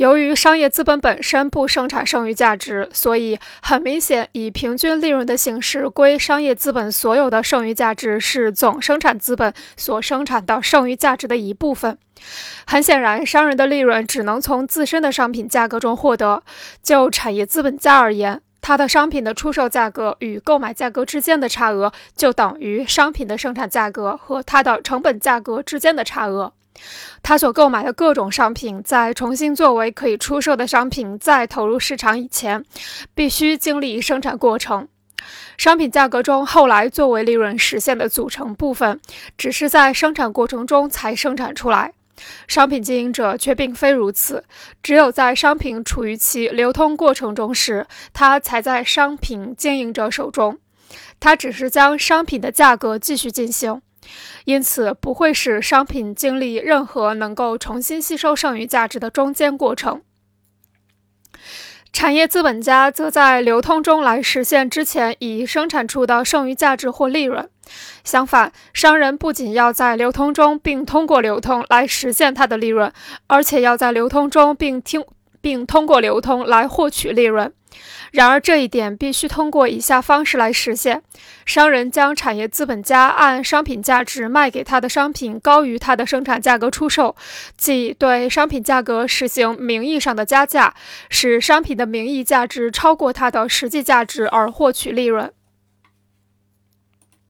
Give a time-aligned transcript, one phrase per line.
[0.00, 11.98] 由于商业资本本身不生产剩余价值，所以很明显，以平均利润的形式归商业资本所有的剩余价值是总生产资本所生产的剩余价值的一部分。
[12.66, 16.42] 很显然，商人的利润只能从自身的商品价格中获得。
[16.82, 26.54] 就产业资本家而言，他的商品的出售价格与购买价格之间的差额，就等于商品的生产价格和它的成本价格之间的差额。
[27.22, 32.64] 他所购买的各种商品，在重新作为可以出售的商品再投入市场以前，
[33.14, 34.88] 必须经历生产过程。
[35.58, 38.98] 商品价格中后来作为利润实现的组成部分，
[39.36, 41.92] 只是在生产过程中才生产出来。
[42.46, 44.44] 商品经营者却并非如此，
[44.82, 50.58] 只有在商品处于其流通过程中时，它才在商品经营者手中。
[51.18, 53.80] 它只是将商品的价格继续进行。
[54.44, 60.02] 因此，不会使商品经历任何能够重新吸收剩余价值的中间过程。
[61.92, 67.50] 产业资本家则在流通中来实现之前已生产出的剩余价值或利润。
[68.04, 72.92] 相反，商人不仅要在流通中并通过流通来实现他的利润，
[73.26, 75.04] 而且要在流通中并听
[75.40, 77.52] 并通过流通来获取利润。
[78.12, 81.02] 然而，这一点必须通过以下方式来实现：
[81.46, 87.14] 商人将产业资本家按商品价值卖给他的商品高于他的生产价格出售，
[87.56, 90.74] 即对商品价格实行名义上的加价，
[91.08, 95.32] 使商品的名义价值超过它的实际价值而获取利润。